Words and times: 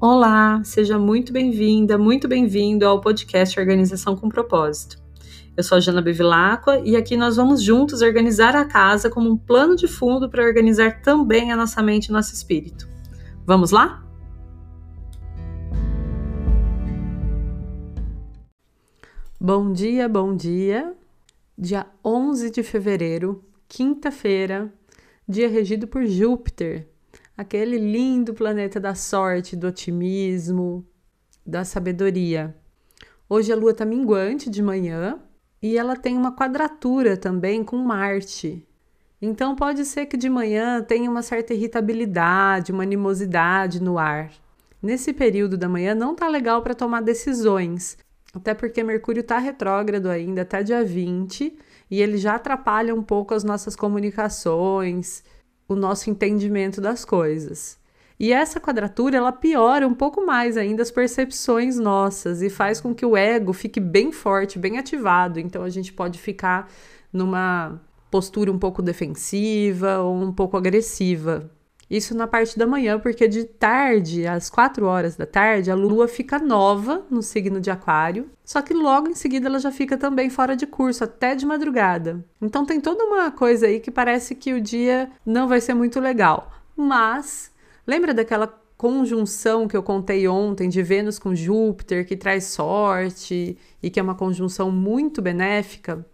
Olá, 0.00 0.62
seja 0.62 0.96
muito 0.96 1.32
bem-vinda, 1.32 1.98
muito 1.98 2.28
bem-vindo 2.28 2.86
ao 2.86 3.00
podcast 3.00 3.58
Organização 3.58 4.14
com 4.14 4.28
Propósito. 4.28 4.96
Eu 5.56 5.64
sou 5.64 5.76
a 5.76 5.80
Jana 5.80 6.00
Bevilacqua 6.00 6.78
e 6.84 6.94
aqui 6.94 7.16
nós 7.16 7.34
vamos 7.34 7.60
juntos 7.60 8.00
organizar 8.00 8.54
a 8.54 8.64
casa 8.64 9.10
como 9.10 9.28
um 9.28 9.36
plano 9.36 9.74
de 9.74 9.88
fundo 9.88 10.30
para 10.30 10.44
organizar 10.44 11.02
também 11.02 11.50
a 11.50 11.56
nossa 11.56 11.82
mente 11.82 12.06
e 12.06 12.12
nosso 12.12 12.32
espírito. 12.32 12.88
Vamos 13.44 13.72
lá? 13.72 14.06
Bom 19.40 19.72
dia, 19.72 20.08
bom 20.08 20.36
dia. 20.36 20.94
Dia 21.58 21.86
11 22.04 22.52
de 22.52 22.62
fevereiro, 22.62 23.44
quinta-feira, 23.66 24.72
dia 25.28 25.48
regido 25.48 25.88
por 25.88 26.06
Júpiter, 26.06 26.88
aquele 27.38 27.78
lindo 27.78 28.34
planeta 28.34 28.80
da 28.80 28.96
sorte, 28.96 29.54
do 29.54 29.68
otimismo, 29.68 30.84
da 31.46 31.64
sabedoria. 31.64 32.52
Hoje 33.28 33.52
a 33.52 33.56
lua 33.56 33.70
está 33.70 33.84
minguante 33.84 34.50
de 34.50 34.60
manhã 34.60 35.20
e 35.62 35.78
ela 35.78 35.94
tem 35.94 36.16
uma 36.16 36.34
quadratura 36.34 37.16
também 37.16 37.62
com 37.62 37.76
Marte. 37.76 38.66
Então 39.22 39.54
pode 39.54 39.84
ser 39.84 40.06
que 40.06 40.16
de 40.16 40.28
manhã 40.28 40.82
tenha 40.82 41.08
uma 41.08 41.22
certa 41.22 41.54
irritabilidade, 41.54 42.72
uma 42.72 42.82
animosidade 42.82 43.80
no 43.80 43.98
ar. 43.98 44.32
Nesse 44.82 45.12
período 45.12 45.56
da 45.56 45.68
manhã 45.68 45.94
não 45.94 46.16
tá 46.16 46.26
legal 46.26 46.60
para 46.60 46.74
tomar 46.74 47.02
decisões, 47.02 47.96
até 48.34 48.52
porque 48.52 48.82
Mercúrio 48.82 49.20
está 49.20 49.38
retrógrado 49.38 50.08
ainda 50.08 50.42
até 50.42 50.64
dia 50.64 50.84
20 50.84 51.56
e 51.88 52.02
ele 52.02 52.18
já 52.18 52.34
atrapalha 52.34 52.92
um 52.92 53.02
pouco 53.02 53.32
as 53.32 53.44
nossas 53.44 53.76
comunicações, 53.76 55.22
o 55.68 55.76
nosso 55.76 56.08
entendimento 56.08 56.80
das 56.80 57.04
coisas. 57.04 57.78
E 58.18 58.32
essa 58.32 58.58
quadratura 58.58 59.16
ela 59.16 59.30
piora 59.30 59.86
um 59.86 59.94
pouco 59.94 60.26
mais 60.26 60.56
ainda 60.56 60.82
as 60.82 60.90
percepções 60.90 61.78
nossas 61.78 62.42
e 62.42 62.50
faz 62.50 62.80
com 62.80 62.92
que 62.92 63.06
o 63.06 63.16
ego 63.16 63.52
fique 63.52 63.78
bem 63.78 64.10
forte, 64.10 64.58
bem 64.58 64.78
ativado. 64.78 65.38
Então 65.38 65.62
a 65.62 65.68
gente 65.68 65.92
pode 65.92 66.18
ficar 66.18 66.68
numa 67.12 67.80
postura 68.10 68.50
um 68.50 68.58
pouco 68.58 68.82
defensiva 68.82 69.98
ou 69.98 70.16
um 70.16 70.32
pouco 70.32 70.56
agressiva. 70.56 71.48
Isso 71.90 72.14
na 72.14 72.26
parte 72.26 72.58
da 72.58 72.66
manhã, 72.66 72.98
porque 72.98 73.26
de 73.26 73.44
tarde, 73.44 74.26
às 74.26 74.50
4 74.50 74.84
horas 74.84 75.16
da 75.16 75.24
tarde, 75.24 75.70
a 75.70 75.74
lua 75.74 76.06
fica 76.06 76.38
nova 76.38 77.06
no 77.10 77.22
signo 77.22 77.60
de 77.60 77.70
Aquário, 77.70 78.30
só 78.44 78.60
que 78.60 78.74
logo 78.74 79.08
em 79.08 79.14
seguida 79.14 79.48
ela 79.48 79.58
já 79.58 79.72
fica 79.72 79.96
também 79.96 80.28
fora 80.28 80.54
de 80.54 80.66
curso, 80.66 81.04
até 81.04 81.34
de 81.34 81.46
madrugada. 81.46 82.22
Então 82.42 82.66
tem 82.66 82.78
toda 82.78 83.04
uma 83.04 83.30
coisa 83.30 83.66
aí 83.66 83.80
que 83.80 83.90
parece 83.90 84.34
que 84.34 84.52
o 84.52 84.60
dia 84.60 85.10
não 85.24 85.48
vai 85.48 85.60
ser 85.60 85.72
muito 85.72 85.98
legal. 85.98 86.52
Mas, 86.76 87.50
lembra 87.86 88.12
daquela 88.12 88.46
conjunção 88.76 89.66
que 89.66 89.76
eu 89.76 89.82
contei 89.82 90.28
ontem 90.28 90.68
de 90.68 90.82
Vênus 90.82 91.18
com 91.18 91.34
Júpiter, 91.34 92.06
que 92.06 92.16
traz 92.16 92.44
sorte 92.44 93.58
e 93.82 93.90
que 93.90 93.98
é 93.98 94.02
uma 94.02 94.14
conjunção 94.14 94.70
muito 94.70 95.22
benéfica? 95.22 96.06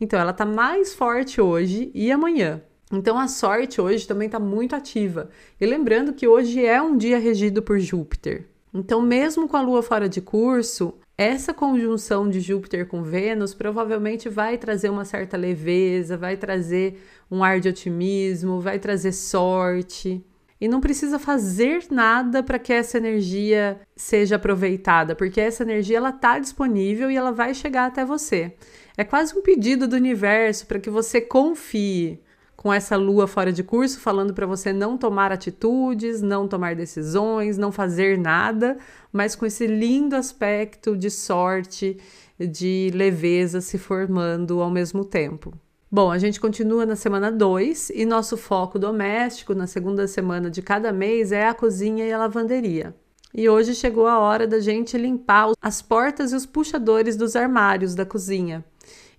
Então 0.00 0.18
ela 0.18 0.32
tá 0.32 0.44
mais 0.44 0.92
forte 0.92 1.40
hoje 1.40 1.90
e 1.94 2.10
amanhã. 2.10 2.60
Então 2.96 3.18
a 3.18 3.28
sorte 3.28 3.80
hoje 3.80 4.06
também 4.06 4.26
está 4.26 4.38
muito 4.38 4.74
ativa. 4.74 5.28
E 5.60 5.66
lembrando 5.66 6.12
que 6.12 6.28
hoje 6.28 6.64
é 6.64 6.80
um 6.80 6.96
dia 6.96 7.18
regido 7.18 7.62
por 7.62 7.78
Júpiter. 7.78 8.46
Então, 8.72 9.00
mesmo 9.00 9.46
com 9.46 9.56
a 9.56 9.62
Lua 9.62 9.82
fora 9.82 10.08
de 10.08 10.20
curso, 10.20 10.94
essa 11.16 11.54
conjunção 11.54 12.28
de 12.28 12.40
Júpiter 12.40 12.88
com 12.88 13.04
Vênus 13.04 13.54
provavelmente 13.54 14.28
vai 14.28 14.58
trazer 14.58 14.88
uma 14.88 15.04
certa 15.04 15.36
leveza, 15.36 16.16
vai 16.16 16.36
trazer 16.36 17.00
um 17.30 17.44
ar 17.44 17.60
de 17.60 17.68
otimismo, 17.68 18.60
vai 18.60 18.80
trazer 18.80 19.12
sorte. 19.12 20.24
E 20.60 20.66
não 20.66 20.80
precisa 20.80 21.18
fazer 21.18 21.84
nada 21.88 22.42
para 22.42 22.58
que 22.58 22.72
essa 22.72 22.98
energia 22.98 23.80
seja 23.94 24.36
aproveitada, 24.36 25.14
porque 25.14 25.40
essa 25.40 25.62
energia 25.62 25.98
ela 25.98 26.10
está 26.10 26.40
disponível 26.40 27.08
e 27.10 27.16
ela 27.16 27.30
vai 27.30 27.54
chegar 27.54 27.86
até 27.86 28.04
você. 28.04 28.54
É 28.96 29.04
quase 29.04 29.38
um 29.38 29.42
pedido 29.42 29.86
do 29.86 29.94
universo 29.94 30.66
para 30.66 30.80
que 30.80 30.90
você 30.90 31.20
confie 31.20 32.23
com 32.56 32.72
essa 32.72 32.96
lua 32.96 33.26
fora 33.26 33.52
de 33.52 33.62
curso, 33.62 34.00
falando 34.00 34.32
para 34.32 34.46
você 34.46 34.72
não 34.72 34.96
tomar 34.96 35.32
atitudes, 35.32 36.22
não 36.22 36.48
tomar 36.48 36.74
decisões, 36.74 37.58
não 37.58 37.70
fazer 37.70 38.18
nada, 38.18 38.78
mas 39.12 39.34
com 39.34 39.44
esse 39.44 39.66
lindo 39.66 40.16
aspecto 40.16 40.96
de 40.96 41.10
sorte, 41.10 41.98
de 42.38 42.90
leveza 42.94 43.60
se 43.60 43.78
formando 43.78 44.60
ao 44.60 44.70
mesmo 44.70 45.04
tempo. 45.04 45.52
Bom, 45.90 46.10
a 46.10 46.18
gente 46.18 46.40
continua 46.40 46.84
na 46.84 46.96
semana 46.96 47.30
2 47.30 47.90
e 47.90 48.04
nosso 48.04 48.36
foco 48.36 48.78
doméstico 48.78 49.54
na 49.54 49.66
segunda 49.66 50.08
semana 50.08 50.50
de 50.50 50.60
cada 50.60 50.92
mês 50.92 51.30
é 51.30 51.46
a 51.46 51.54
cozinha 51.54 52.04
e 52.04 52.12
a 52.12 52.18
lavanderia. 52.18 52.94
E 53.32 53.48
hoje 53.48 53.74
chegou 53.74 54.06
a 54.06 54.18
hora 54.18 54.46
da 54.46 54.58
gente 54.58 54.96
limpar 54.96 55.52
as 55.60 55.82
portas 55.82 56.32
e 56.32 56.36
os 56.36 56.46
puxadores 56.46 57.16
dos 57.16 57.36
armários 57.36 57.94
da 57.94 58.04
cozinha. 58.06 58.64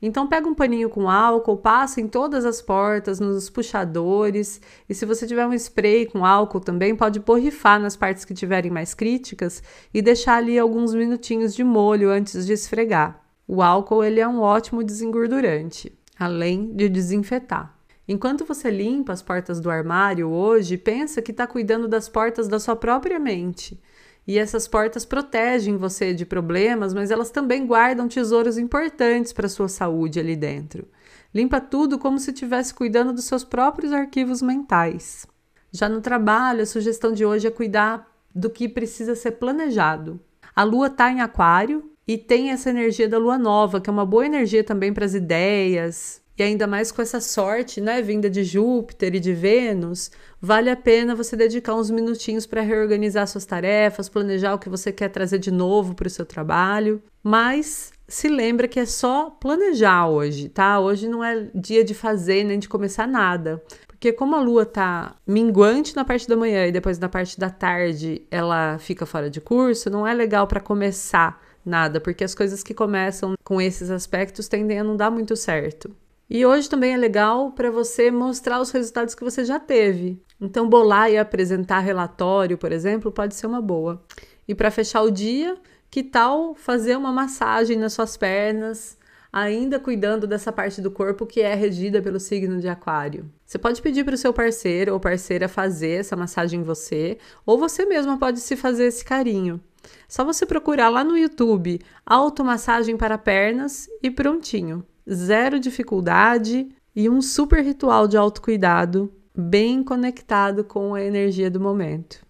Então 0.01 0.27
pega 0.27 0.47
um 0.47 0.53
paninho 0.53 0.89
com 0.89 1.09
álcool, 1.09 1.57
passa 1.57 2.01
em 2.01 2.07
todas 2.07 2.45
as 2.45 2.61
portas, 2.61 3.19
nos 3.19 3.49
puxadores, 3.49 4.61
e 4.89 4.93
se 4.93 5.05
você 5.05 5.25
tiver 5.25 5.47
um 5.47 5.53
spray 5.53 6.05
com 6.05 6.25
álcool 6.25 6.59
também, 6.59 6.95
pode 6.95 7.19
borrifar 7.19 7.79
nas 7.79 7.95
partes 7.95 8.25
que 8.25 8.33
tiverem 8.33 8.71
mais 8.71 8.93
críticas 8.93 9.63
e 9.93 10.01
deixar 10.01 10.37
ali 10.37 10.59
alguns 10.59 10.93
minutinhos 10.93 11.55
de 11.55 11.63
molho 11.63 12.09
antes 12.09 12.45
de 12.45 12.53
esfregar. 12.53 13.21
O 13.47 13.61
álcool 13.61 14.03
ele 14.03 14.19
é 14.19 14.27
um 14.27 14.41
ótimo 14.41 14.83
desengordurante, 14.83 15.97
além 16.19 16.73
de 16.75 16.89
desinfetar. 16.89 17.75
Enquanto 18.07 18.45
você 18.45 18.69
limpa 18.69 19.13
as 19.13 19.21
portas 19.21 19.59
do 19.59 19.69
armário 19.69 20.29
hoje, 20.29 20.77
pensa 20.77 21.21
que 21.21 21.31
está 21.31 21.47
cuidando 21.47 21.87
das 21.87 22.07
portas 22.07 22.47
da 22.47 22.59
sua 22.59 22.75
própria 22.75 23.19
mente. 23.19 23.81
E 24.27 24.39
essas 24.39 24.67
portas 24.67 25.05
protegem 25.05 25.77
você 25.77 26.13
de 26.13 26.25
problemas, 26.25 26.93
mas 26.93 27.11
elas 27.11 27.29
também 27.29 27.65
guardam 27.65 28.07
tesouros 28.07 28.57
importantes 28.57 29.31
para 29.31 29.47
sua 29.47 29.67
saúde 29.67 30.19
ali 30.19 30.35
dentro. 30.35 30.87
Limpa 31.33 31.61
tudo 31.61 31.99
como 31.99 32.17
se 32.17 32.31
estivesse 32.31 32.73
cuidando 32.73 33.13
dos 33.13 33.25
seus 33.25 33.43
próprios 33.43 33.91
arquivos 33.91 34.41
mentais. 34.41 35.27
Já 35.71 35.87
no 35.87 36.01
trabalho, 36.01 36.63
a 36.63 36.65
sugestão 36.65 37.11
de 37.11 37.25
hoje 37.25 37.47
é 37.47 37.51
cuidar 37.51 38.09
do 38.33 38.49
que 38.49 38.67
precisa 38.67 39.15
ser 39.15 39.33
planejado. 39.33 40.19
A 40.55 40.63
lua 40.63 40.87
está 40.87 41.11
em 41.11 41.21
Aquário 41.21 41.91
e 42.07 42.17
tem 42.17 42.49
essa 42.51 42.69
energia 42.69 43.09
da 43.09 43.17
lua 43.17 43.37
nova, 43.37 43.81
que 43.81 43.89
é 43.89 43.93
uma 43.93 44.05
boa 44.05 44.25
energia 44.25 44.63
também 44.63 44.93
para 44.93 45.05
as 45.05 45.13
ideias, 45.13 46.21
e 46.37 46.43
ainda 46.43 46.67
mais 46.67 46.91
com 46.91 47.01
essa 47.01 47.21
sorte, 47.21 47.79
né, 47.79 48.01
vinda 48.01 48.29
de 48.29 48.43
Júpiter 48.43 49.15
e 49.15 49.19
de 49.19 49.33
Vênus, 49.33 50.11
vale 50.41 50.69
a 50.69 50.75
pena 50.75 51.15
você 51.15 51.35
dedicar 51.35 51.75
uns 51.75 51.89
minutinhos 51.89 52.45
para 52.45 52.61
reorganizar 52.61 53.27
suas 53.27 53.45
tarefas, 53.45 54.09
planejar 54.09 54.53
o 54.53 54.59
que 54.59 54.69
você 54.69 54.91
quer 54.91 55.09
trazer 55.09 55.39
de 55.39 55.51
novo 55.51 55.95
para 55.95 56.07
o 56.07 56.09
seu 56.09 56.25
trabalho. 56.25 57.01
Mas 57.23 57.93
se 58.07 58.27
lembra 58.27 58.67
que 58.67 58.79
é 58.79 58.85
só 58.85 59.29
planejar 59.29 60.09
hoje, 60.09 60.49
tá? 60.49 60.79
Hoje 60.79 61.07
não 61.07 61.23
é 61.23 61.49
dia 61.55 61.83
de 61.83 61.93
fazer 61.93 62.43
nem 62.43 62.59
de 62.59 62.67
começar 62.67 63.07
nada. 63.07 63.63
Porque 63.87 64.11
como 64.11 64.35
a 64.35 64.41
lua 64.41 64.65
tá 64.65 65.15
minguante 65.25 65.95
na 65.95 66.03
parte 66.03 66.27
da 66.27 66.35
manhã 66.35 66.67
e 66.67 66.71
depois 66.71 66.99
na 66.99 67.09
parte 67.09 67.39
da 67.39 67.49
tarde 67.49 68.21
ela 68.29 68.77
fica 68.77 69.05
fora 69.05 69.29
de 69.29 69.39
curso, 69.39 69.89
não 69.89 70.05
é 70.05 70.13
legal 70.13 70.45
para 70.47 70.59
começar 70.59 71.41
nada, 71.65 71.99
porque 71.99 72.23
as 72.23 72.35
coisas 72.35 72.61
que 72.61 72.73
começam 72.73 73.35
com 73.43 73.59
esses 73.59 73.89
aspectos 73.89 74.47
tendem 74.47 74.79
a 74.79 74.83
não 74.83 74.95
dar 74.95 75.09
muito 75.09 75.35
certo. 75.35 75.89
E 76.27 76.43
hoje 76.43 76.67
também 76.67 76.93
é 76.93 76.97
legal 76.97 77.51
para 77.51 77.69
você 77.69 78.09
mostrar 78.09 78.59
os 78.59 78.71
resultados 78.71 79.13
que 79.13 79.23
você 79.23 79.45
já 79.45 79.59
teve. 79.59 80.19
Então, 80.41 80.67
bolar 80.67 81.11
e 81.11 81.17
apresentar 81.17 81.79
relatório, 81.79 82.57
por 82.57 82.71
exemplo, 82.71 83.11
pode 83.11 83.35
ser 83.35 83.45
uma 83.45 83.61
boa. 83.61 84.03
E 84.47 84.55
para 84.55 84.71
fechar 84.71 85.03
o 85.03 85.11
dia, 85.11 85.55
que 85.89 86.01
tal 86.01 86.55
fazer 86.55 86.97
uma 86.97 87.11
massagem 87.11 87.77
nas 87.77 87.93
suas 87.93 88.17
pernas, 88.17 88.97
ainda 89.31 89.79
cuidando 89.79 90.25
dessa 90.25 90.51
parte 90.51 90.81
do 90.81 90.89
corpo 90.89 91.27
que 91.27 91.41
é 91.41 91.53
regida 91.53 92.01
pelo 92.01 92.19
signo 92.19 92.59
de 92.59 92.67
Aquário? 92.67 93.31
Você 93.45 93.59
pode 93.59 93.79
pedir 93.79 94.03
para 94.03 94.15
o 94.15 94.17
seu 94.17 94.33
parceiro 94.33 94.93
ou 94.93 94.99
parceira 94.99 95.47
fazer 95.47 95.99
essa 95.99 96.15
massagem 96.15 96.61
em 96.61 96.63
você, 96.63 97.19
ou 97.45 97.59
você 97.59 97.85
mesma 97.85 98.17
pode 98.17 98.39
se 98.39 98.55
fazer 98.55 98.85
esse 98.85 99.05
carinho. 99.05 99.61
Só 100.07 100.25
você 100.25 100.43
procurar 100.43 100.89
lá 100.89 101.03
no 101.03 101.15
YouTube 101.15 101.79
automassagem 102.03 102.97
para 102.97 103.15
pernas 103.15 103.87
e 104.01 104.09
prontinho 104.09 104.83
zero 105.11 105.59
dificuldade 105.59 106.69
e 106.95 107.09
um 107.09 107.21
super 107.21 107.63
ritual 107.63 108.07
de 108.07 108.17
autocuidado 108.17 109.11
bem 109.37 109.83
conectado 109.83 110.63
com 110.63 110.95
a 110.95 111.03
energia 111.03 111.49
do 111.49 111.59
momento. 111.59 112.25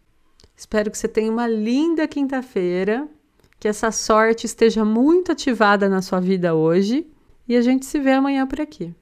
Espero 0.55 0.89
que 0.89 0.97
você 0.97 1.07
tenha 1.07 1.31
uma 1.31 1.47
linda 1.47 2.07
quinta-feira, 2.07 3.07
que 3.59 3.67
essa 3.67 3.91
sorte 3.91 4.45
esteja 4.45 4.83
muito 4.83 5.31
ativada 5.31 5.87
na 5.87 6.01
sua 6.01 6.19
vida 6.19 6.55
hoje 6.55 7.07
e 7.47 7.55
a 7.55 7.61
gente 7.61 7.85
se 7.85 7.99
vê 7.99 8.13
amanhã 8.13 8.47
por 8.47 8.59
aqui. 8.59 8.93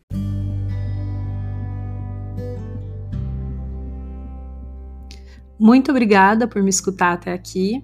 Muito 5.60 5.92
obrigada 5.92 6.48
por 6.48 6.62
me 6.62 6.70
escutar 6.70 7.14
até 7.14 7.32
aqui. 7.32 7.84